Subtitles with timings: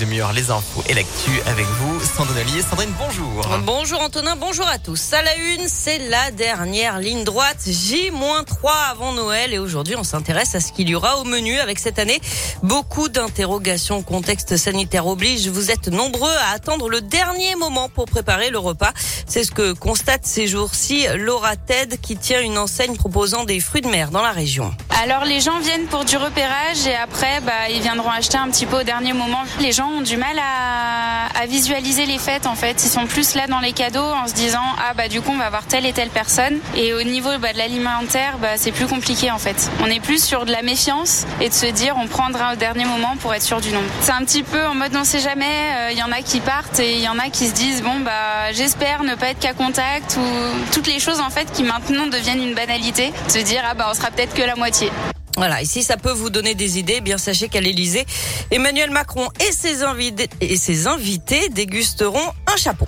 [0.00, 2.62] Demi-heure, les infos et l'actu avec vous, Sandrine Ollier.
[2.62, 3.44] Sandrine, bonjour.
[3.64, 5.12] Bonjour Antonin, bonjour à tous.
[5.12, 9.52] À la une, c'est la dernière ligne droite, J-3 avant Noël.
[9.52, 12.20] Et aujourd'hui, on s'intéresse à ce qu'il y aura au menu avec cette année.
[12.62, 15.48] Beaucoup d'interrogations, contexte sanitaire oblige.
[15.48, 18.92] Vous êtes nombreux à attendre le dernier moment pour préparer le repas.
[19.26, 23.82] C'est ce que constate ces jours-ci Laura Ted qui tient une enseigne proposant des fruits
[23.82, 24.72] de mer dans la région.
[25.02, 28.66] Alors les gens viennent pour du repérage et après bah, ils viendront acheter un petit
[28.66, 29.42] peu au dernier moment.
[29.60, 32.84] Les gens ont du mal à, visualiser les fêtes en fait.
[32.84, 35.38] Ils sont plus là dans les cadeaux en se disant ah bah du coup on
[35.38, 36.58] va voir telle et telle personne.
[36.76, 39.70] Et au niveau bah, de l'alimentaire bah, c'est plus compliqué en fait.
[39.82, 42.84] On est plus sur de la méfiance et de se dire on prendra au dernier
[42.84, 43.86] moment pour être sûr du nombre.
[44.02, 45.90] C'est un petit peu en mode on sait jamais.
[45.90, 47.82] Il euh, y en a qui partent et il y en a qui se disent
[47.82, 51.62] bon bah j'espère ne pas être qu'à contact ou toutes les choses en fait qui
[51.62, 53.12] maintenant deviennent une banalité.
[53.28, 54.90] Se dire ah bah on sera peut-être que la moitié.
[55.38, 58.04] Voilà, ici ça peut vous donner des idées, eh bien sachez qu'à l'Elysée,
[58.50, 62.18] Emmanuel Macron et ses, invités, et ses invités dégusteront
[62.52, 62.86] un chapeau.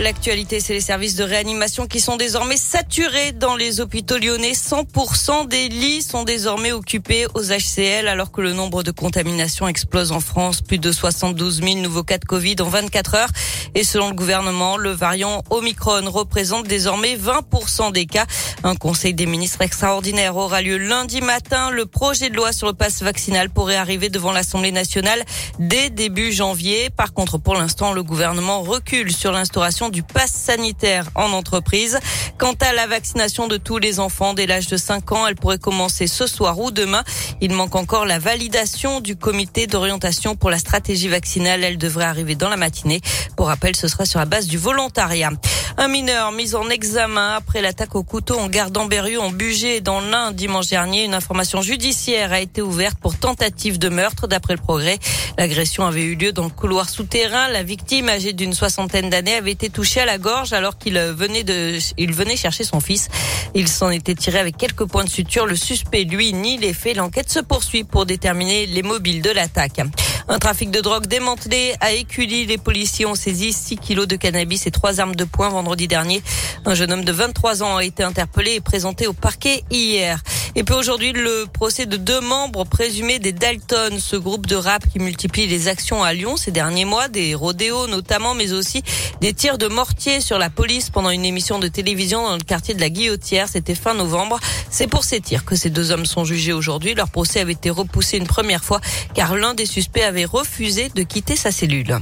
[0.00, 4.52] L'actualité, c'est les services de réanimation qui sont désormais saturés dans les hôpitaux lyonnais.
[4.52, 10.10] 100% des lits sont désormais occupés aux HCL alors que le nombre de contaminations explose
[10.12, 10.62] en France.
[10.62, 13.28] Plus de 72 000 nouveaux cas de Covid en 24 heures.
[13.74, 18.24] Et selon le gouvernement, le variant Omicron représente désormais 20% des cas.
[18.64, 21.68] Un conseil des ministres extraordinaire aura lieu lundi matin.
[21.68, 25.22] Le projet de loi sur le passe vaccinal pourrait arriver devant l'Assemblée nationale
[25.58, 26.88] dès début janvier.
[26.88, 31.98] Par contre, pour l'instant, le gouvernement recule sur l'instauration du pass sanitaire en entreprise.
[32.38, 35.58] Quant à la vaccination de tous les enfants dès l'âge de 5 ans, elle pourrait
[35.58, 37.04] commencer ce soir ou demain.
[37.40, 41.64] Il manque encore la validation du comité d'orientation pour la stratégie vaccinale.
[41.64, 43.00] Elle devrait arriver dans la matinée.
[43.36, 45.30] Pour rappel, ce sera sur la base du volontariat.
[45.76, 50.00] Un mineur mis en examen après l'attaque au couteau en gare d'Amberieu en Bugey dans
[50.00, 51.04] l'Ain dimanche dernier.
[51.04, 54.98] Une information judiciaire a été ouverte pour tentative de meurtre d'après le progrès.
[55.38, 57.48] L'agression avait eu lieu dans le couloir souterrain.
[57.48, 61.78] La victime, âgée d'une soixantaine d'années, avait été à la gorge alors qu'il venait de,
[61.96, 63.08] il venait chercher son fils.
[63.54, 65.46] Il s'en était tiré avec quelques points de suture.
[65.46, 66.96] Le suspect, lui, nie les faits.
[66.96, 69.80] L'enquête se poursuit pour déterminer les mobiles de l'attaque.
[70.28, 72.46] Un trafic de drogue démantelé à Écully.
[72.46, 76.22] Les policiers ont saisi 6 kilos de cannabis et trois armes de poing vendredi dernier.
[76.64, 80.22] Un jeune homme de 23 ans a été interpellé et présenté au parquet hier.
[80.56, 84.82] Et puis aujourd'hui, le procès de deux membres présumés des Dalton, ce groupe de rap
[84.90, 88.82] qui multiplie les actions à Lyon ces derniers mois, des rodéos notamment, mais aussi
[89.20, 92.74] des tirs de mortier sur la police pendant une émission de télévision dans le quartier
[92.74, 93.48] de la Guillotière.
[93.48, 94.40] C'était fin novembre.
[94.70, 96.94] C'est pour ces tirs que ces deux hommes sont jugés aujourd'hui.
[96.94, 98.80] Leur procès avait été repoussé une première fois
[99.14, 102.00] car l'un des suspects avait refusé de quitter sa cellule.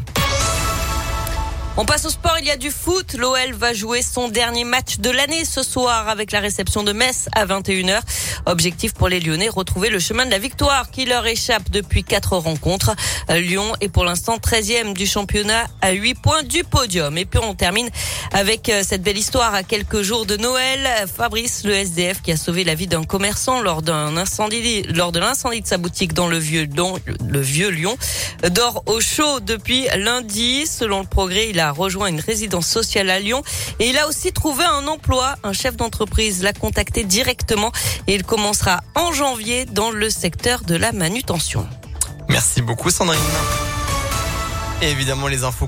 [1.81, 3.15] On passe au sport, il y a du foot.
[3.17, 7.29] L'OL va jouer son dernier match de l'année ce soir avec la réception de Metz
[7.37, 8.01] à 21h.
[8.47, 12.37] Objectif pour les Lyonnais, retrouver le chemin de la victoire qui leur échappe depuis quatre
[12.37, 12.97] rencontres.
[13.29, 17.17] Lyon est pour l'instant 13e du championnat à 8 points du podium.
[17.17, 17.89] Et puis on termine
[18.33, 20.81] avec euh, cette belle histoire à quelques jours de Noël.
[21.07, 25.21] Fabrice, le SDF qui a sauvé la vie d'un commerçant lors d'un incendie, lors de
[25.21, 27.97] l'incendie de sa boutique dans le vieux, dans le vieux Lyon,
[28.51, 30.67] dort au chaud depuis lundi.
[30.67, 33.43] Selon le progrès, il rejoint une résidence sociale à Lyon
[33.79, 35.37] et il a aussi trouvé un emploi.
[35.43, 37.73] Un chef d'entreprise l'a contacté directement
[38.07, 41.67] et il commencera en janvier dans le secteur de la manutention.
[42.29, 43.19] Merci beaucoup Sandrine.
[44.83, 45.67] Évidemment les infos